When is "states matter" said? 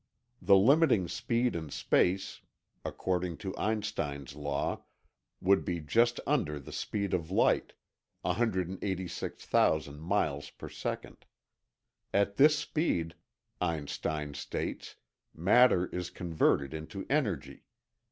14.33-15.85